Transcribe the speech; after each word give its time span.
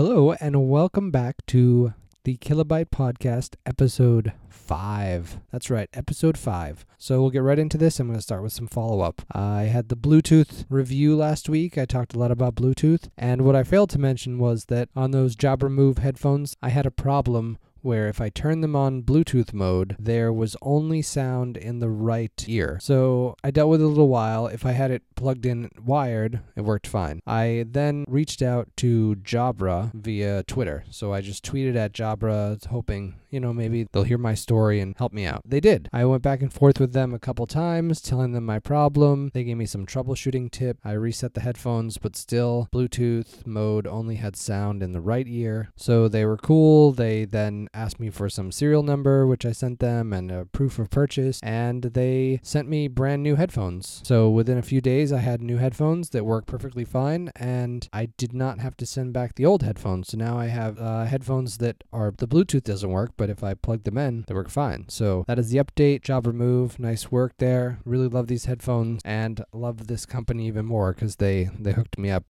Hello, 0.00 0.30
and 0.34 0.70
welcome 0.70 1.10
back 1.10 1.44
to 1.46 1.92
the 2.22 2.36
Kilobyte 2.36 2.90
Podcast, 2.90 3.56
episode 3.66 4.32
5. 4.48 5.40
That's 5.50 5.70
right, 5.70 5.88
episode 5.92 6.38
5. 6.38 6.86
So 6.98 7.20
we'll 7.20 7.30
get 7.30 7.42
right 7.42 7.58
into 7.58 7.76
this. 7.76 7.98
I'm 7.98 8.06
going 8.06 8.16
to 8.16 8.22
start 8.22 8.44
with 8.44 8.52
some 8.52 8.68
follow 8.68 9.00
up. 9.00 9.22
I 9.32 9.62
had 9.62 9.88
the 9.88 9.96
Bluetooth 9.96 10.66
review 10.70 11.16
last 11.16 11.48
week. 11.48 11.76
I 11.76 11.84
talked 11.84 12.14
a 12.14 12.18
lot 12.20 12.30
about 12.30 12.54
Bluetooth, 12.54 13.08
and 13.18 13.42
what 13.42 13.56
I 13.56 13.64
failed 13.64 13.90
to 13.90 13.98
mention 13.98 14.38
was 14.38 14.66
that 14.66 14.88
on 14.94 15.10
those 15.10 15.34
Jabra 15.34 15.68
Move 15.68 15.98
headphones, 15.98 16.54
I 16.62 16.68
had 16.68 16.86
a 16.86 16.92
problem 16.92 17.58
where 17.82 18.08
if 18.08 18.20
I 18.20 18.28
turned 18.28 18.62
them 18.62 18.76
on 18.76 19.02
Bluetooth 19.02 19.52
mode, 19.52 19.96
there 19.98 20.32
was 20.32 20.56
only 20.62 21.02
sound 21.02 21.56
in 21.56 21.78
the 21.78 21.90
right 21.90 22.44
ear. 22.46 22.78
So 22.80 23.36
I 23.42 23.50
dealt 23.50 23.70
with 23.70 23.80
it 23.80 23.84
a 23.84 23.88
little 23.88 24.08
while. 24.08 24.46
If 24.46 24.64
I 24.66 24.72
had 24.72 24.90
it 24.90 25.02
plugged 25.14 25.46
in 25.46 25.70
wired, 25.84 26.40
it 26.56 26.62
worked 26.62 26.86
fine. 26.86 27.20
I 27.26 27.64
then 27.68 28.04
reached 28.08 28.42
out 28.42 28.68
to 28.78 29.16
Jabra 29.16 29.92
via 29.94 30.42
Twitter. 30.44 30.84
So 30.90 31.12
I 31.12 31.20
just 31.20 31.44
tweeted 31.44 31.76
at 31.76 31.92
Jabra 31.92 32.64
hoping, 32.66 33.16
you 33.30 33.40
know, 33.40 33.52
maybe 33.52 33.86
they'll 33.92 34.04
hear 34.04 34.18
my 34.18 34.34
story 34.34 34.80
and 34.80 34.94
help 34.96 35.12
me 35.12 35.26
out. 35.26 35.42
They 35.44 35.60
did. 35.60 35.88
I 35.92 36.04
went 36.04 36.22
back 36.22 36.40
and 36.40 36.52
forth 36.52 36.80
with 36.80 36.92
them 36.92 37.12
a 37.12 37.18
couple 37.18 37.46
times, 37.46 38.00
telling 38.00 38.32
them 38.32 38.46
my 38.46 38.58
problem. 38.58 39.30
They 39.34 39.44
gave 39.44 39.56
me 39.56 39.66
some 39.66 39.86
troubleshooting 39.86 40.50
tip. 40.50 40.78
I 40.84 40.92
reset 40.92 41.34
the 41.34 41.40
headphones, 41.40 41.98
but 41.98 42.16
still 42.16 42.68
Bluetooth 42.72 43.46
mode 43.46 43.86
only 43.86 44.16
had 44.16 44.36
sound 44.36 44.82
in 44.82 44.92
the 44.92 45.00
right 45.00 45.26
ear. 45.28 45.70
So 45.76 46.08
they 46.08 46.24
were 46.24 46.36
cool. 46.36 46.92
They 46.92 47.24
then 47.24 47.67
asked 47.74 48.00
me 48.00 48.10
for 48.10 48.28
some 48.28 48.52
serial 48.52 48.82
number, 48.82 49.26
which 49.26 49.44
I 49.44 49.52
sent 49.52 49.80
them, 49.80 50.12
and 50.12 50.30
a 50.30 50.44
proof 50.44 50.78
of 50.78 50.90
purchase, 50.90 51.40
and 51.42 51.82
they 51.82 52.40
sent 52.42 52.68
me 52.68 52.88
brand 52.88 53.22
new 53.22 53.36
headphones. 53.36 54.00
So 54.04 54.30
within 54.30 54.58
a 54.58 54.62
few 54.62 54.80
days, 54.80 55.12
I 55.12 55.18
had 55.18 55.42
new 55.42 55.56
headphones 55.56 56.10
that 56.10 56.24
work 56.24 56.46
perfectly 56.46 56.84
fine, 56.84 57.30
and 57.36 57.88
I 57.92 58.06
did 58.16 58.32
not 58.32 58.60
have 58.60 58.76
to 58.78 58.86
send 58.86 59.12
back 59.12 59.34
the 59.34 59.46
old 59.46 59.62
headphones. 59.62 60.08
So 60.08 60.16
now 60.16 60.38
I 60.38 60.46
have 60.46 60.78
uh, 60.78 61.04
headphones 61.04 61.58
that 61.58 61.84
are 61.92 62.12
the 62.16 62.28
Bluetooth 62.28 62.64
doesn't 62.64 62.90
work, 62.90 63.12
but 63.16 63.30
if 63.30 63.42
I 63.44 63.54
plug 63.54 63.84
them 63.84 63.98
in, 63.98 64.24
they 64.26 64.34
work 64.34 64.50
fine. 64.50 64.86
So 64.88 65.24
that 65.26 65.38
is 65.38 65.50
the 65.50 65.58
update. 65.58 66.02
Jabra 66.02 66.32
Move, 66.32 66.78
nice 66.78 67.10
work 67.10 67.34
there. 67.38 67.78
Really 67.84 68.08
love 68.08 68.26
these 68.26 68.46
headphones, 68.46 69.02
and 69.04 69.44
love 69.52 69.86
this 69.86 70.06
company 70.06 70.46
even 70.46 70.66
more 70.66 70.92
because 70.92 71.16
they 71.16 71.50
they 71.58 71.72
hooked 71.72 71.98
me 71.98 72.10
up. 72.10 72.24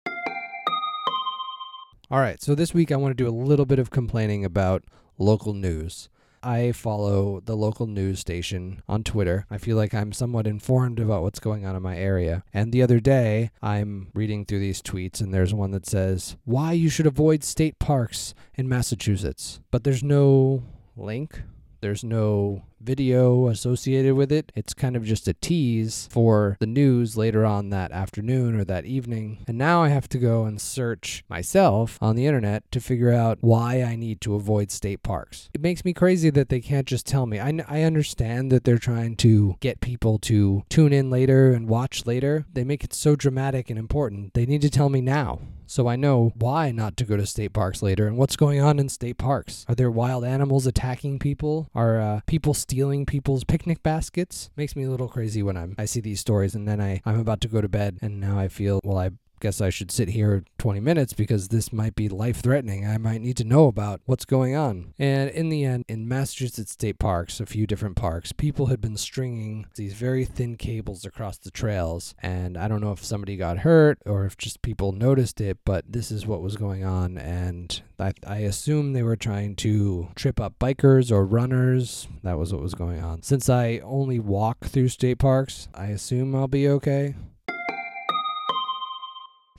All 2.10 2.20
right, 2.20 2.42
so 2.42 2.56
this 2.56 2.74
week 2.74 2.90
I 2.90 2.96
want 2.96 3.18
to 3.18 3.22
do 3.22 3.30
a 3.30 3.36
little 3.36 3.66
bit 3.66 3.80
of 3.80 3.90
complaining 3.90 4.46
about 4.46 4.86
local 5.18 5.54
news. 5.54 6.10
I 6.44 6.72
follow 6.72 7.42
the 7.42 7.56
local 7.56 7.88
news 7.88 8.20
station 8.20 8.82
on 8.88 9.04
Twitter. 9.04 9.46
I 9.50 9.58
feel 9.58 9.76
like 9.76 9.94
I'm 9.94 10.14
somewhat 10.14 10.48
informed 10.48 11.00
about 11.00 11.24
what's 11.24 11.40
going 11.40 11.66
on 11.66 11.76
in 11.76 11.82
my 11.82 11.98
area. 11.98 12.44
And 12.54 12.72
the 12.72 12.82
other 12.84 13.00
day, 13.00 13.52
I'm 13.62 14.12
reading 14.14 14.46
through 14.46 14.60
these 14.60 14.82
tweets, 14.82 15.20
and 15.20 15.34
there's 15.34 15.54
one 15.54 15.72
that 15.72 15.86
says, 15.86 16.38
Why 16.46 16.74
you 16.74 16.90
should 16.90 17.08
avoid 17.08 17.44
state 17.44 17.80
parks 17.80 18.34
in 18.56 18.70
Massachusetts. 18.70 19.60
But 19.72 19.84
there's 19.84 20.04
no 20.04 20.64
link, 20.96 21.42
there's 21.82 22.04
no 22.04 22.64
video 22.80 23.48
associated 23.48 24.14
with 24.16 24.32
it. 24.32 24.52
It's 24.56 24.74
kind 24.74 24.96
of 24.96 25.04
just 25.04 25.28
a 25.28 25.34
tease 25.34 26.08
for 26.12 26.58
the 26.60 26.68
news 26.68 27.18
later 27.18 27.46
on 27.46 27.70
that 27.70 27.92
afternoon 27.92 28.60
or 28.60 28.64
that 28.66 28.86
evening. 28.86 29.44
And 29.48 29.58
now 29.58 29.84
I 29.84 29.90
have 29.90 30.10
to 30.10 30.18
go 30.18 30.46
and 30.46 30.62
search 30.62 31.24
myself 31.30 31.98
on 32.02 32.16
the 32.16 32.26
internet 32.26 32.70
to 32.72 32.80
figure 32.80 33.12
out 33.12 33.38
why 33.42 33.82
I 33.82 33.96
need 33.96 34.22
to 34.22 34.36
avoid 34.36 34.72
state 34.72 35.04
parks. 35.04 35.50
It 35.54 35.62
makes 35.62 35.84
me 35.84 35.94
crazy 35.94 36.30
that 36.32 36.50
they 36.50 36.62
can't 36.62 36.88
just 36.88 37.06
tell 37.06 37.26
me. 37.26 37.40
I, 37.40 37.60
I 37.68 37.82
understand 37.84 38.52
that 38.52 38.64
they're 38.64 38.78
trying 38.78 39.16
to 39.18 39.56
get 39.60 39.82
people 39.82 40.20
to 40.20 40.64
tune 40.70 40.94
in 40.94 41.10
later 41.10 41.52
and 41.52 41.68
watch 41.68 42.06
later. 42.06 42.46
They 42.54 42.64
make 42.64 42.84
it 42.84 42.94
so 42.94 43.16
dramatic 43.16 43.70
and 43.70 43.80
important. 43.80 44.34
They 44.34 44.46
need 44.46 44.62
to 44.62 44.70
tell 44.70 44.90
me 44.90 45.02
now 45.02 45.40
so 45.68 45.88
I 45.88 45.96
know 45.98 46.32
why 46.36 46.72
not 46.72 46.98
to 46.98 47.04
go 47.04 47.18
to 47.18 47.26
state 47.26 47.54
parks 47.54 47.84
later 47.84 48.08
and 48.08 48.18
what's 48.18 48.36
going 48.36 48.62
on 48.62 48.80
in 48.80 48.90
state 48.90 49.18
parks. 49.18 49.66
Are 49.68 49.76
there 49.76 49.92
wild 49.92 50.24
animals 50.24 50.66
attacking 50.66 51.20
people? 51.20 51.70
Are 51.76 52.00
uh, 52.00 52.22
people 52.26 52.54
stealing 52.68 53.06
people's 53.06 53.46
picnic 53.46 53.82
baskets? 53.82 54.50
Makes 54.58 54.76
me 54.76 54.84
a 54.84 54.90
little 54.90 55.08
crazy 55.08 55.42
when 55.42 55.56
I'm 55.56 55.74
I 55.78 55.86
see 55.86 56.02
these 56.02 56.20
stories 56.20 56.54
and 56.54 56.68
then 56.68 56.82
I 56.82 57.02
I'm 57.06 57.18
about 57.18 57.40
to 57.42 57.48
go 57.48 57.62
to 57.62 57.70
bed 57.70 57.98
and 58.02 58.20
now 58.20 58.38
I 58.38 58.50
feel 58.50 58.82
well 58.84 58.98
I 58.98 59.12
guess 59.40 59.62
I 59.62 59.70
should 59.70 59.92
sit 59.92 60.10
here 60.10 60.44
20 60.58 60.80
minutes 60.80 61.14
because 61.14 61.48
this 61.48 61.72
might 61.72 61.96
be 61.96 62.10
life 62.10 62.42
threatening. 62.42 62.88
I 62.88 62.98
might 62.98 63.22
need 63.22 63.38
to 63.38 63.44
know 63.44 63.68
about 63.68 64.02
what's 64.06 64.26
going 64.26 64.56
on. 64.56 64.94
And 65.00 65.30
in 65.30 65.50
the 65.50 65.64
end, 65.64 65.86
in 65.88 66.08
Massachusetts 66.08 66.72
state 66.72 67.00
parks, 67.00 67.40
a 67.40 67.46
few 67.46 67.68
different 67.68 67.96
parks, 67.96 68.32
people 68.32 68.68
had 68.68 68.82
been 68.82 68.98
stringing 68.98 69.66
these 69.76 69.94
very 69.94 70.26
thin 70.26 70.56
cables 70.58 71.06
across 71.06 71.38
the 71.38 71.52
trails. 71.52 72.16
And 72.22 72.58
I 72.58 72.68
don't 72.68 72.82
know 72.82 72.92
if 72.92 73.04
somebody 73.04 73.38
got 73.38 73.60
hurt 73.60 74.00
or 74.06 74.26
if 74.26 74.38
just 74.38 74.62
people 74.62 74.92
noticed 74.92 75.42
it, 75.42 75.58
but 75.66 75.86
this 75.88 76.12
is 76.12 76.26
what 76.26 76.42
was 76.42 76.58
going 76.58 76.84
on. 76.84 77.18
And 77.18 77.82
I, 78.00 78.14
I 78.26 78.38
assume 78.40 78.94
they 78.94 79.04
were 79.04 79.16
trying 79.16 79.56
to 79.58 80.10
trip 80.16 80.40
up 80.40 80.60
bikers 80.60 81.12
or 81.12 81.26
runners. 81.26 82.08
That 82.24 82.38
was 82.38 82.54
what 82.54 82.62
was 82.62 82.76
going 82.76 83.04
on. 83.04 83.24
Since 83.24 83.50
I 83.50 83.80
only 83.84 84.20
walk 84.20 84.66
through 84.66 84.90
state 84.90 85.20
parks, 85.20 85.68
I 85.74 85.88
assume 85.88 86.36
I'll 86.36 86.48
be 86.48 86.68
okay. 86.68 87.16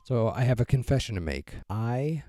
So 0.08 0.30
I 0.30 0.44
have 0.44 0.58
a 0.58 0.64
confession 0.64 1.16
to 1.16 1.20
make. 1.20 1.56
I, 1.68 2.22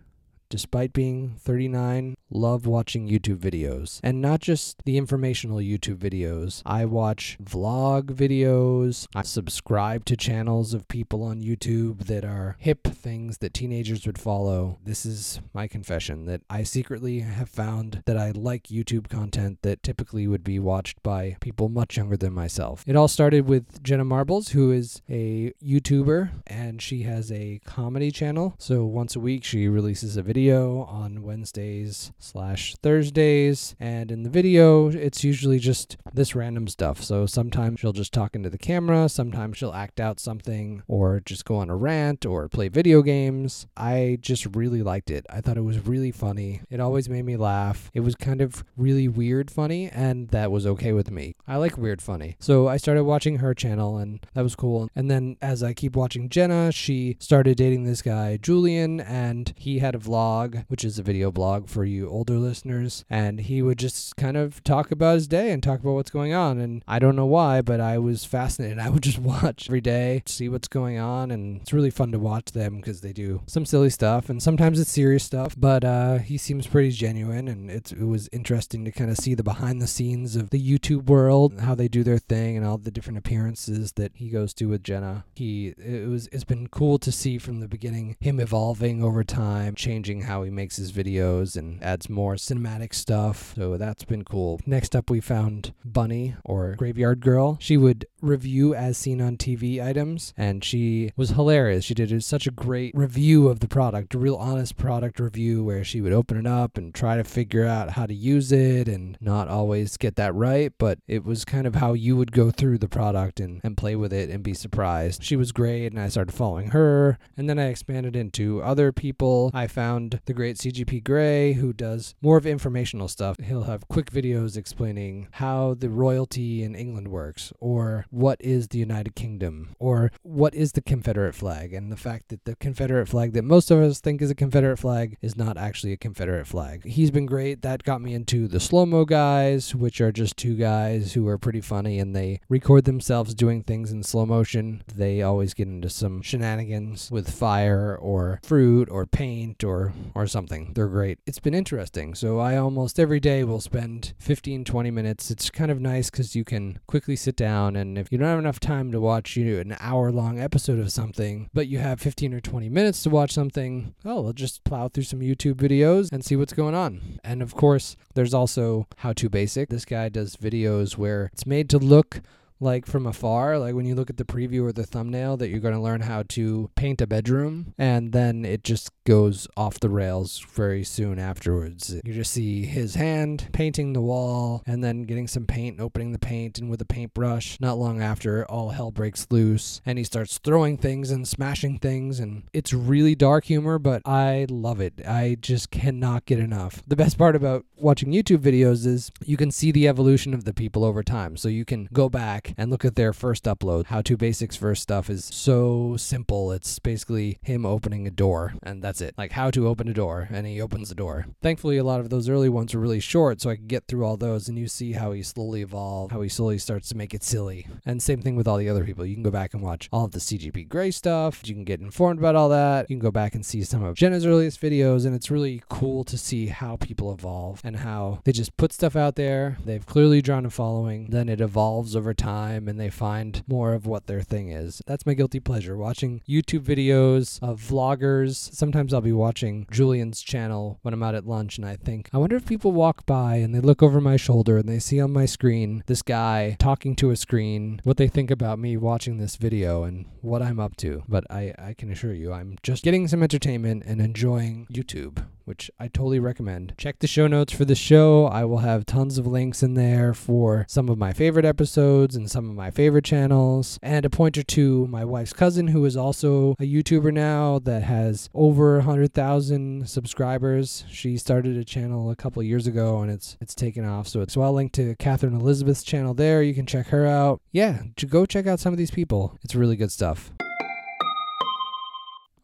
despite 0.50 0.94
being 0.94 1.36
39, 1.40 2.16
love 2.32 2.66
watching 2.66 3.08
YouTube 3.08 3.38
videos. 3.38 4.00
And 4.04 4.22
not 4.22 4.40
just 4.40 4.84
the 4.84 4.98
informational 4.98 5.58
YouTube 5.58 5.98
videos. 5.98 6.62
I 6.66 6.86
watch 6.86 7.38
vlog 7.44 8.06
videos. 8.06 9.08
I 9.16 9.22
subscribe 9.22 10.06
to 10.06 10.18
channels 10.18 10.74
of 10.74 10.88
people 10.88 11.24
on 11.24 11.42
YouTube 11.42 12.06
that 12.06 12.26
are 12.26 12.56
hip 12.60 12.84
things 12.84 13.38
that 13.40 13.54
teenagers 13.54 14.06
would 14.08 14.18
follow. 14.18 14.80
This 14.84 15.06
is 15.06 15.40
my 15.54 15.68
confession 15.68 16.26
that 16.26 16.42
I 16.50 16.64
secretly 16.64 17.20
have 17.20 17.50
found 17.50 18.02
that 18.06 18.18
I 18.18 18.32
like 18.32 18.64
YouTube 18.64 19.08
content 19.08 19.60
that 19.62 19.84
typically 19.84 20.28
would 20.28 20.44
be 20.44 20.58
watched 20.60 21.02
by 21.04 21.38
people 21.42 21.70
much 21.70 21.98
younger 21.98 22.18
than 22.18 22.34
myself. 22.34 22.84
It 22.88 22.96
all 22.96 23.08
started 23.08 23.48
with 23.48 23.84
Jenna 23.84 24.06
Marbles, 24.06 24.50
who 24.50 24.72
is 24.72 25.02
a 25.08 25.54
YouTuber 25.64 26.32
and 26.48 26.82
she 26.82 27.04
has 27.04 27.32
a 27.32 27.62
comedy 27.66 28.10
channel. 28.12 28.56
So 28.58 28.86
once 28.86 29.16
a 29.16 29.20
week 29.20 29.44
she 29.44 29.68
releases 29.68 30.18
a 30.18 30.24
video 30.24 30.39
on 30.48 31.24
Wednesdays 31.24 32.12
slash 32.18 32.76
Thursdays. 32.82 33.76
And 33.80 34.12
in 34.12 34.24
the 34.24 34.30
video, 34.30 34.88
it's 34.90 35.24
usually 35.24 35.60
just 35.60 35.98
this 36.14 36.36
random 36.36 36.68
stuff. 36.68 37.04
So 37.04 37.26
sometimes 37.26 37.80
she'll 37.80 37.92
just 37.92 38.14
talk 38.14 38.36
into 38.36 38.50
the 38.50 38.58
camera, 38.58 39.10
sometimes 39.10 39.58
she'll 39.58 39.74
act 39.74 40.00
out 40.00 40.20
something, 40.20 40.84
or 40.88 41.20
just 41.20 41.46
go 41.46 41.56
on 41.56 41.70
a 41.70 41.76
rant, 41.76 42.26
or 42.26 42.48
play 42.48 42.70
video 42.70 43.02
games. 43.02 43.68
I 43.76 44.18
just 44.22 44.56
really 44.56 44.82
liked 44.82 45.12
it. 45.12 45.26
I 45.30 45.42
thought 45.42 45.58
it 45.58 45.62
was 45.62 45.88
really 45.88 46.12
funny. 46.12 46.62
It 46.70 46.80
always 46.80 47.10
made 47.10 47.26
me 47.26 47.36
laugh. 47.36 47.90
It 47.94 48.02
was 48.02 48.16
kind 48.16 48.42
of 48.42 48.64
really 48.78 49.08
weird 49.08 49.52
funny, 49.52 49.90
and 49.90 50.30
that 50.30 50.52
was 50.52 50.66
okay 50.68 50.94
with 50.94 51.12
me. 51.12 51.36
I 51.48 51.58
like 51.58 51.78
weird 51.78 52.02
funny. 52.02 52.36
So 52.40 52.68
I 52.68 52.78
started 52.78 53.04
watching 53.04 53.38
her 53.38 53.54
channel, 53.54 53.98
and 53.98 54.26
that 54.34 54.44
was 54.44 54.56
cool. 54.56 54.90
And 54.96 55.10
then 55.10 55.38
as 55.42 55.64
I 55.64 55.74
keep 55.74 55.96
watching 55.96 56.30
Jenna, 56.30 56.72
she 56.72 57.18
started 57.20 57.58
dating 57.58 57.84
this 57.84 58.02
guy, 58.02 58.38
Julian, 58.38 59.00
and 59.00 59.54
he 59.56 59.80
had 59.80 59.96
a 59.96 60.00
vlog, 60.00 60.20
which 60.68 60.86
is 60.86 61.00
a 61.00 61.04
video 61.04 61.32
blog 61.32 61.68
for 61.68 61.86
you 61.86 62.10
older 62.10 62.38
listeners, 62.38 63.06
and 63.10 63.42
he 63.42 63.62
would 63.62 63.80
just 63.80 64.16
kind 64.16 64.38
of 64.38 64.64
talk 64.64 64.92
about 64.92 65.16
his 65.16 65.28
day 65.28 65.52
and 65.52 65.62
talk 65.62 65.80
about 65.80 65.94
what's 65.94 66.12
going 66.12 66.34
on. 66.34 66.60
And 66.60 66.84
I 66.88 67.00
don't 67.00 67.16
know 67.16 67.26
why, 67.26 67.62
but 67.62 67.80
I 67.80 67.98
was 67.98 68.26
fascinated. 68.26 68.80
I 68.80 68.90
would 68.90 69.04
just 69.04 69.20
watch 69.20 69.70
every 69.70 69.82
day, 69.82 70.24
see 70.26 70.50
what's 70.50 70.68
going 70.68 70.98
on, 70.98 71.32
and 71.32 71.62
it's 71.62 71.74
really 71.74 71.90
fun 71.90 72.12
to 72.12 72.20
watch 72.20 72.52
them 72.52 72.78
because 72.78 73.02
they 73.02 73.14
do 73.14 73.42
some 73.48 73.66
silly 73.66 73.90
stuff 73.90 74.30
and 74.30 74.42
sometimes 74.42 74.80
it's 74.80 74.92
serious 74.92 75.24
stuff. 75.24 75.56
But 75.58 75.84
uh, 75.84 76.18
he 76.20 76.38
seems 76.38 76.68
pretty 76.68 76.92
genuine, 76.92 77.48
and 77.48 77.70
it 77.70 77.94
was 78.00 78.30
interesting 78.32 78.86
to 78.86 78.92
kind 78.92 79.10
of 79.10 79.18
see 79.18 79.34
the 79.34 79.44
behind 79.44 79.82
the 79.82 79.88
scenes 79.88 80.36
of 80.36 80.50
the 80.50 80.62
YouTube 80.62 81.06
world, 81.06 81.60
how 81.60 81.76
they 81.76 81.88
do 81.88 82.04
their 82.04 82.18
thing, 82.18 82.58
and 82.58 82.66
all 82.66 82.78
the 82.78 82.92
different 82.92 83.18
appearances 83.18 83.94
that 83.94 84.12
he 84.16 84.30
goes 84.30 84.54
to 84.56 84.66
with 84.66 84.84
Jenna. 84.84 85.26
He 85.36 85.74
it 85.78 86.08
was 86.08 86.28
it's 86.32 86.44
been 86.44 86.68
cool 86.68 86.98
to 87.00 87.12
see 87.12 87.38
from 87.38 87.60
the 87.60 87.68
beginning 87.68 88.16
him 88.20 88.40
evolving 88.40 89.04
over 89.04 89.24
time, 89.24 89.76
changing 89.76 90.19
how 90.24 90.44
he 90.44 90.50
makes 90.50 90.78
his 90.78 90.92
videos 90.92 91.56
and 91.56 91.82
adds 91.84 92.10
more 92.10 92.36
cinematic 92.36 92.94
stuff. 92.94 93.54
So 93.56 93.78
that's 93.78 94.04
been 94.04 94.24
cool. 94.24 94.60
Next 94.66 94.96
up, 94.96 95.10
we 95.10 95.20
found 95.20 95.74
Bunny 95.84 96.36
or 96.44 96.76
Graveyard 96.76 97.22
Girl. 97.22 97.58
She 97.60 97.78
would 97.78 98.06
review 98.22 98.74
as 98.74 98.98
seen 98.98 99.22
on 99.22 99.38
TV 99.38 99.84
items, 99.84 100.34
and 100.38 100.64
she 100.64 101.12
was 101.16 101.32
hilarious. 101.32 101.86
She 101.86 101.94
did 101.94 102.10
such 102.24 102.48
a 102.48 102.52
great 102.52 102.96
review 102.96 103.48
of 103.48 103.60
the 103.60 103.68
product, 103.68 104.16
a 104.16 104.20
real 104.20 104.36
honest 104.36 104.78
product 104.78 105.20
review 105.20 105.64
where 105.64 105.84
she 105.84 106.02
would 106.02 106.14
open 106.14 106.38
it 106.38 106.48
up 106.48 106.78
and 106.78 106.94
try 106.94 107.16
to 107.18 107.24
figure 107.24 107.66
out 107.66 107.92
how 107.92 108.06
to 108.06 108.14
use 108.14 108.52
it 108.52 108.88
and 108.88 109.18
not 109.22 109.48
always 109.48 109.98
get 109.98 110.16
that 110.16 110.34
right, 110.34 110.74
but 110.78 111.00
it 111.08 111.24
was 111.24 111.46
kind 111.46 111.68
of 111.68 111.76
how 111.76 111.94
you 111.94 112.16
would 112.16 112.32
go 112.32 112.52
through 112.52 112.78
the 112.78 112.88
product 112.88 113.40
and, 113.40 113.62
and 113.64 113.78
play 113.78 113.96
with 113.96 114.12
it 114.14 114.30
and 114.30 114.44
be 114.44 114.54
surprised. 114.54 115.24
She 115.24 115.36
was 115.36 115.52
great, 115.52 115.88
and 115.88 116.00
I 116.00 116.10
started 116.10 116.34
following 116.34 116.72
her, 116.72 117.18
and 117.38 117.50
then 117.50 117.60
I 117.60 117.68
expanded 117.68 118.16
into 118.16 118.62
other 118.62 118.92
people. 118.92 119.52
I 119.54 119.68
found 119.68 120.09
the 120.26 120.34
great 120.34 120.58
CGP 120.58 121.04
Grey, 121.04 121.54
who 121.54 121.74
does 121.74 122.16
more 122.22 122.38
of 122.38 122.46
informational 122.46 123.08
stuff. 123.08 123.38
He'll 123.44 123.64
have 123.64 123.88
quick 123.88 124.12
videos 124.12 124.58
explaining 124.58 125.28
how 125.32 125.76
the 125.78 125.90
royalty 125.90 126.64
in 126.64 126.76
England 126.76 127.08
works, 127.10 127.54
or 127.60 128.06
what 128.10 128.38
is 128.40 128.68
the 128.68 128.80
United 128.80 129.16
Kingdom, 129.16 129.76
or 129.80 130.12
what 130.24 130.54
is 130.56 130.74
the 130.74 130.82
Confederate 130.82 131.36
flag, 131.36 131.74
and 131.74 131.92
the 131.92 131.98
fact 131.98 132.30
that 132.30 132.46
the 132.46 132.56
Confederate 132.56 133.08
flag 133.08 133.34
that 133.34 133.44
most 133.44 133.72
of 133.72 133.80
us 133.80 134.00
think 134.00 134.22
is 134.22 134.32
a 134.32 134.36
Confederate 134.36 134.78
flag 134.78 135.18
is 135.22 135.36
not 135.36 135.58
actually 135.58 135.94
a 135.94 135.98
Confederate 135.98 136.48
flag. 136.48 136.86
He's 136.86 137.12
been 137.12 137.26
great. 137.26 137.62
That 137.62 137.84
got 137.84 138.02
me 138.02 138.14
into 138.14 138.48
the 138.48 138.60
slow 138.60 138.86
mo 138.86 139.06
guys, 139.06 139.76
which 139.76 140.02
are 140.02 140.12
just 140.12 140.38
two 140.38 140.56
guys 140.56 141.14
who 141.14 141.28
are 141.28 141.38
pretty 141.38 141.62
funny 141.62 142.00
and 142.00 142.16
they 142.16 142.42
record 142.50 142.86
themselves 142.86 143.34
doing 143.34 143.64
things 143.64 143.92
in 143.92 144.04
slow 144.04 144.26
motion. 144.26 144.84
They 144.94 145.22
always 145.22 145.54
get 145.54 145.68
into 145.68 145.90
some 145.90 146.22
shenanigans 146.22 147.10
with 147.12 147.30
fire 147.30 147.96
or 147.96 148.40
fruit 148.44 148.90
or 148.90 149.06
paint 149.06 149.64
or 149.64 149.94
or 150.16 150.28
something. 150.28 150.74
They're 150.74 150.88
great. 150.88 151.20
It's 151.26 151.40
been 151.40 151.54
interesting. 151.54 152.16
So 152.16 152.40
I 152.40 152.58
almost 152.58 153.00
every 153.00 153.20
day 153.20 153.44
will 153.44 153.62
spend 153.62 154.14
15 154.20 154.66
20 154.66 154.92
minutes. 154.92 155.32
It's 155.32 155.50
kind 155.50 155.72
of 155.72 155.80
nice 155.80 156.10
cuz 156.10 156.36
you 156.36 156.44
can 156.44 156.80
quickly 156.88 157.16
sit 157.16 157.36
down 157.36 157.76
and 157.76 157.98
if 157.98 158.12
you 158.12 158.18
don't 158.18 158.28
have 158.28 158.40
enough 158.40 158.60
time 158.60 158.92
to 158.92 159.00
watch 159.00 159.36
you 159.36 159.46
know, 159.46 159.60
an 159.60 159.76
hour 159.80 160.12
long 160.12 160.40
episode 160.40 160.80
of 160.80 160.92
something, 160.92 161.50
but 161.54 161.68
you 161.68 161.80
have 161.80 162.00
15 162.00 162.34
or 162.34 162.40
20 162.40 162.70
minutes 162.70 163.04
to 163.04 163.10
watch 163.10 163.32
something, 163.32 163.96
oh, 164.06 164.28
I'll 164.28 164.34
just 164.34 164.64
plow 164.64 164.88
through 164.88 165.04
some 165.04 165.20
YouTube 165.20 165.56
videos 165.56 166.12
and 166.12 166.24
see 166.24 166.36
what's 166.36 166.54
going 166.54 166.76
on. 166.76 167.20
And 167.24 167.42
of 167.42 167.56
course, 167.56 167.96
there's 168.16 168.34
also 168.34 168.88
How 168.98 169.14
to 169.14 169.30
Basic. 169.30 169.70
This 169.70 169.86
guy 169.86 170.10
does 170.10 170.36
videos 170.36 170.98
where 170.98 171.30
it's 171.34 171.46
made 171.46 171.70
to 171.70 171.78
look 171.78 172.22
like 172.60 172.86
from 172.86 173.06
afar, 173.06 173.58
like 173.58 173.76
when 173.76 173.86
you 173.86 173.96
look 173.96 174.10
at 174.10 174.18
the 174.18 174.26
preview 174.26 174.64
or 174.64 174.72
the 174.72 174.86
thumbnail, 174.86 175.38
that 175.38 175.50
you're 175.50 175.60
going 175.60 175.74
to 175.74 175.80
learn 175.80 176.02
how 176.02 176.24
to 176.30 176.70
paint 176.76 177.02
a 177.02 177.08
bedroom, 177.08 177.74
and 177.78 178.12
then 178.12 178.46
it 178.46 178.64
just 178.64 178.92
goes 179.06 179.48
off 179.56 179.80
the 179.80 179.90
rails 179.90 180.46
very 180.52 180.84
soon 180.84 181.18
afterwards. 181.20 181.96
You 182.04 182.14
just 182.14 182.32
see 182.32 182.66
his 182.66 182.96
hand 182.96 183.50
painting 183.54 183.94
the 183.94 184.02
wall, 184.02 184.64
and 184.66 184.84
then 184.84 185.04
getting 185.04 185.28
some 185.28 185.46
paint, 185.46 185.80
opening 185.80 186.12
the 186.12 186.20
paint, 186.20 186.60
and 186.60 186.70
with 186.70 186.82
a 186.82 186.86
paintbrush. 186.86 187.60
Not 187.60 187.78
long 187.78 188.02
after, 188.02 188.46
all 188.46 188.70
hell 188.70 188.92
breaks 188.92 189.28
loose, 189.30 189.82
and 189.86 189.98
he 189.98 190.04
starts 190.04 190.38
throwing 190.38 190.78
things 190.78 191.12
and 191.12 191.28
smashing 191.28 191.80
things, 191.80 192.20
and 192.20 192.44
it's 192.54 192.74
really 192.74 193.16
dark 193.16 193.46
humor, 193.46 193.80
but 193.80 194.02
I 194.06 194.46
love 194.50 194.82
it. 194.82 195.02
I 195.08 195.38
just 195.40 195.72
cannot 195.72 196.26
get 196.26 196.40
enough. 196.40 196.84
The 196.88 196.96
best 196.96 197.18
part 197.18 197.36
about 197.36 197.66
watching 197.78 198.12
YouTube 198.12 198.40
videos 198.40 198.86
is 198.86 199.12
you 199.26 199.38
can 199.38 199.52
see 199.52 199.72
the 199.72 199.88
evolution 199.88 200.34
of 200.34 200.44
the 200.44 200.54
people 200.54 200.84
over 200.84 201.04
time, 201.04 201.38
so 201.38 201.48
you 201.48 201.66
can 201.66 201.88
go 201.94 202.10
back 202.10 202.49
and 202.58 202.70
look 202.70 202.86
at 202.86 202.96
their 202.96 203.14
first 203.14 203.46
upload. 203.46 203.88
How 203.88 204.02
to 204.02 204.18
Basics 204.18 204.56
first 204.58 204.84
stuff 204.84 205.10
is 205.10 205.26
so 205.26 205.96
simple. 205.98 206.52
It's 206.52 206.78
basically 206.80 207.40
him 207.42 207.66
opening 207.66 208.06
a 208.06 208.12
door, 208.12 208.54
and 208.64 208.84
that's 208.84 209.02
it. 209.02 209.16
Like 209.18 209.32
how 209.32 209.50
to 209.52 209.68
open 209.68 209.88
a 209.88 209.94
door, 209.94 210.28
and 210.32 210.46
he 210.46 210.62
opens 210.62 210.90
the 210.90 210.96
door. 210.96 211.26
Thankfully, 211.42 211.78
a 211.78 211.84
lot 211.84 212.00
of 212.00 212.10
those 212.10 212.28
early 212.28 212.50
ones 212.50 212.74
were 212.74 212.82
really 212.82 213.00
short, 213.00 213.40
so 213.40 213.50
I 213.50 213.56
could 213.56 213.68
get 213.68 213.88
through 213.88 214.06
all 214.06 214.18
those, 214.18 214.50
and 214.50 214.58
you 214.58 214.68
see 214.68 214.94
how 214.94 215.12
he 215.14 215.24
slowly 215.24 215.62
evolves, 215.62 216.12
how 216.12 216.22
he 216.22 216.30
slowly 216.30 216.58
starts 216.58 216.90
to 216.90 216.98
make 216.98 217.14
it 217.14 217.24
silly. 217.24 217.66
And 217.86 218.02
same 218.02 218.22
thing 218.22 218.36
with 218.36 218.48
all 218.48 218.58
the 218.58 218.70
other 218.70 218.84
people. 218.84 219.06
You 219.06 219.16
can 219.16 219.24
go 219.24 219.32
back 219.32 219.54
and 219.54 219.64
watch 219.64 219.88
all 219.92 220.06
of 220.06 220.12
the 220.12 220.20
CGP 220.20 220.68
Grey 220.68 220.92
stuff. 220.92 221.48
You 221.48 221.56
can 221.56 221.64
get 221.64 221.80
informed 221.80 222.20
about 222.20 222.36
all 222.36 222.50
that. 222.50 222.90
You 222.90 222.96
can 222.96 223.04
go 223.04 223.12
back 223.12 223.36
and 223.36 223.46
see 223.46 223.64
some 223.64 223.84
of 223.84 223.96
Jenna's 223.96 224.26
earliest 224.26 224.62
videos, 224.62 225.06
and 225.06 225.16
it's 225.16 225.32
really 225.32 225.64
cool 225.70 226.04
to 226.04 226.18
see 226.18 226.48
how 226.48 226.76
people 226.76 227.14
evolve 227.14 227.62
and 227.64 227.78
how 227.78 228.20
they 228.26 228.32
just 228.32 228.58
put 228.58 228.74
stuff 228.74 228.96
out 228.96 229.16
there. 229.16 229.58
They've 229.64 229.86
clearly 229.86 230.22
drawn 230.22 230.46
a 230.46 230.50
following, 230.50 231.08
then 231.10 231.30
it 231.30 231.40
evolves 231.40 231.96
over 231.96 232.14
time 232.14 232.39
time 232.40 232.68
and 232.68 232.80
they 232.80 232.90
find 232.90 233.44
more 233.48 233.74
of 233.74 233.86
what 233.86 234.08
their 234.08 234.22
thing 234.22 234.50
is. 234.50 234.82
That's 234.86 235.06
my 235.06 235.14
guilty 235.14 235.40
pleasure. 235.40 235.76
Watching 235.78 236.22
YouTube 236.28 236.64
videos 236.64 237.40
of 237.42 237.62
vloggers. 237.62 238.36
Sometimes 238.54 238.94
I'll 238.94 239.02
be 239.02 239.12
watching 239.12 239.68
Julian's 239.72 240.22
channel 240.22 240.80
when 240.82 240.94
I'm 240.94 241.04
out 241.04 241.16
at 241.16 241.28
lunch 241.28 241.58
and 241.58 241.66
I 241.66 241.76
think, 241.76 242.10
I 242.14 242.18
wonder 242.18 242.36
if 242.36 242.46
people 242.46 242.72
walk 242.72 243.06
by 243.06 243.36
and 243.36 243.54
they 243.54 243.60
look 243.60 243.84
over 243.84 244.00
my 244.00 244.18
shoulder 244.18 244.58
and 244.58 244.70
they 244.70 244.80
see 244.80 245.02
on 245.02 245.12
my 245.12 245.26
screen 245.26 245.84
this 245.88 246.02
guy 246.02 246.56
talking 246.60 246.96
to 246.98 247.12
a 247.12 247.16
screen, 247.16 247.82
what 247.84 247.98
they 247.98 248.08
think 248.08 248.32
about 248.32 248.60
me 248.60 248.78
watching 248.78 249.18
this 249.18 249.36
video 249.36 249.84
and 249.84 250.06
what 250.22 250.42
I'm 250.42 250.60
up 250.60 250.76
to. 250.78 251.04
But 251.08 251.30
I, 251.30 251.54
I 251.58 251.74
can 251.74 251.92
assure 251.92 252.14
you, 252.14 252.32
I'm 252.32 252.58
just 252.64 252.84
getting 252.84 253.08
some 253.08 253.24
entertainment 253.24 253.84
and 253.86 254.02
enjoying 254.02 254.68
YouTube 254.72 255.26
which 255.50 255.72
I 255.80 255.88
totally 255.88 256.20
recommend. 256.20 256.76
Check 256.78 257.00
the 257.00 257.08
show 257.08 257.26
notes 257.26 257.52
for 257.52 257.66
the 257.66 257.76
show. 257.76 258.28
I 258.28 258.46
will 258.46 258.60
have 258.60 258.86
tons 258.86 259.18
of 259.18 259.26
links 259.26 259.64
in 259.64 259.74
there 259.74 260.14
for 260.14 260.66
some 260.70 260.88
of 260.88 260.98
my 261.00 261.12
favorite 261.12 261.44
episodes 261.44 262.16
and 262.16 262.30
some 262.30 262.48
of 262.50 262.56
my 262.56 262.70
favorite 262.70 263.04
channels, 263.04 263.80
and 263.82 264.06
a 264.06 264.10
pointer 264.12 264.44
to 264.44 264.86
my 264.88 265.04
wife's 265.04 265.34
cousin, 265.34 265.70
who 265.70 265.84
is 265.86 265.98
also 265.98 266.52
a 266.60 266.72
YouTuber 266.72 267.12
now 267.12 267.58
that 267.60 267.82
has 267.82 268.30
over 268.36 268.76
100,000 268.76 269.90
subscribers. 269.90 270.86
She 270.90 271.18
started 271.18 271.58
a 271.58 271.66
channel 271.66 272.12
a 272.12 272.16
couple 272.16 272.44
years 272.44 272.68
ago 272.68 273.02
and 273.02 273.12
it's 273.12 273.36
it's 273.42 273.56
taken 273.56 273.84
off. 273.86 274.08
So 274.08 274.26
I'll 274.38 274.54
link 274.54 274.72
to 274.74 274.96
Catherine 274.98 275.34
Elizabeth's 275.34 275.82
channel 275.82 276.14
there. 276.14 276.44
You 276.44 276.54
can 276.54 276.68
check 276.68 276.88
her 276.88 277.08
out. 277.08 277.42
Yeah, 277.52 277.82
go 278.08 278.28
check 278.28 278.46
out 278.46 278.60
some 278.60 278.74
of 278.74 278.78
these 278.78 278.92
people. 278.92 279.38
It's 279.44 279.56
really 279.56 279.76
good 279.76 279.92
stuff. 279.92 280.32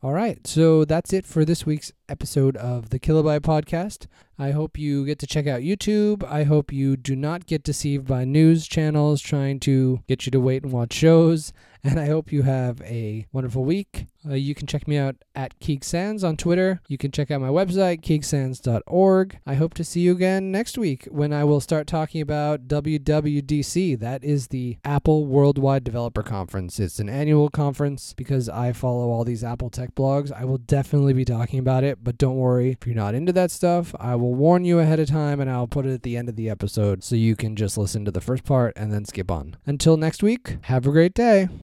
All 0.05 0.13
right, 0.13 0.45
so 0.45 0.85
that's 0.85 1.13
it 1.13 1.25
for 1.25 1.43
this 1.43 1.65
week's 1.65 1.91
episode 2.09 2.55
of 2.57 2.91
the 2.91 2.99
Kilobyte 2.99 3.39
podcast. 3.39 4.05
I 4.37 4.51
hope 4.51 4.77
you 4.77 5.03
get 5.03 5.17
to 5.17 5.25
check 5.25 5.47
out 5.47 5.61
YouTube. 5.61 6.23
I 6.23 6.43
hope 6.43 6.71
you 6.71 6.95
do 6.95 7.15
not 7.15 7.47
get 7.47 7.63
deceived 7.63 8.05
by 8.05 8.23
news 8.23 8.67
channels 8.67 9.19
trying 9.19 9.59
to 9.61 10.03
get 10.07 10.27
you 10.27 10.31
to 10.31 10.39
wait 10.39 10.61
and 10.61 10.71
watch 10.71 10.93
shows. 10.93 11.53
And 11.85 11.99
I 11.99 12.07
hope 12.07 12.31
you 12.31 12.41
have 12.41 12.81
a 12.81 13.27
wonderful 13.31 13.63
week. 13.63 14.07
Uh, 14.27 14.33
you 14.33 14.55
can 14.55 14.65
check 14.65 14.87
me 14.87 14.97
out 14.97 15.17
at 15.35 15.59
Keeg 15.59 15.83
Sands 15.83 16.23
on 16.23 16.35
Twitter. 16.35 16.81
You 16.87 16.97
can 16.97 17.11
check 17.11 17.29
out 17.29 17.41
my 17.41 17.49
website, 17.49 18.01
keegsands.org. 18.01 19.37
I 19.45 19.53
hope 19.53 19.75
to 19.75 19.83
see 19.83 19.99
you 19.99 20.13
again 20.13 20.51
next 20.51 20.79
week 20.79 21.07
when 21.11 21.31
I 21.31 21.43
will 21.43 21.59
start 21.59 21.85
talking 21.85 22.21
about 22.21 22.67
WWDC. 22.67 23.99
That 23.99 24.23
is 24.23 24.47
the 24.47 24.77
Apple 24.83 25.27
Worldwide 25.27 25.83
Developer 25.83 26.23
Conference. 26.23 26.79
It's 26.79 26.97
an 26.97 27.07
annual 27.07 27.49
conference 27.49 28.13
because 28.13 28.49
I 28.49 28.71
follow 28.73 29.11
all 29.11 29.23
these 29.23 29.43
Apple 29.43 29.69
tech 29.69 29.93
blogs. 29.93 30.31
I 30.31 30.43
will 30.43 30.57
definitely 30.57 31.13
be 31.13 31.23
talking 31.23 31.59
about 31.59 31.83
it, 31.83 32.03
but 32.03 32.17
don't 32.17 32.37
worry 32.37 32.71
if 32.71 32.87
you're 32.87 32.95
not 32.95 33.13
into 33.13 33.33
that 33.33 33.51
stuff. 33.51 33.93
I 33.99 34.15
will 34.15 34.33
warn 34.33 34.65
you 34.65 34.79
ahead 34.79 34.99
of 34.99 35.07
time 35.07 35.39
and 35.39 35.51
I'll 35.51 35.67
put 35.67 35.85
it 35.85 35.93
at 35.93 36.01
the 36.01 36.17
end 36.17 36.29
of 36.29 36.35
the 36.35 36.49
episode 36.49 37.03
so 37.03 37.15
you 37.15 37.35
can 37.35 37.55
just 37.55 37.77
listen 37.77 38.05
to 38.05 38.11
the 38.11 38.21
first 38.21 38.43
part 38.43 38.73
and 38.75 38.91
then 38.91 39.05
skip 39.05 39.29
on. 39.29 39.55
Until 39.67 39.97
next 39.97 40.23
week, 40.23 40.57
have 40.63 40.87
a 40.87 40.91
great 40.91 41.13
day. 41.13 41.47